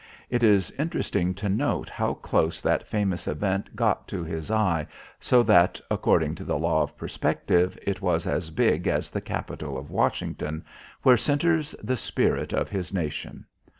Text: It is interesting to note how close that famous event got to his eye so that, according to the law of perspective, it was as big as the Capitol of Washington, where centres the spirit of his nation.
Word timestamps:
It 0.31 0.41
is 0.41 0.71
interesting 0.79 1.35
to 1.35 1.47
note 1.47 1.87
how 1.87 2.15
close 2.15 2.59
that 2.59 2.87
famous 2.87 3.27
event 3.27 3.75
got 3.75 4.07
to 4.07 4.23
his 4.23 4.49
eye 4.49 4.87
so 5.19 5.43
that, 5.43 5.79
according 5.91 6.33
to 6.37 6.43
the 6.43 6.57
law 6.57 6.81
of 6.81 6.97
perspective, 6.97 7.77
it 7.83 8.01
was 8.01 8.25
as 8.25 8.49
big 8.49 8.87
as 8.87 9.11
the 9.11 9.21
Capitol 9.21 9.77
of 9.77 9.91
Washington, 9.91 10.65
where 11.03 11.17
centres 11.17 11.75
the 11.83 11.97
spirit 11.97 12.51
of 12.51 12.67
his 12.67 12.91
nation. 12.91 13.45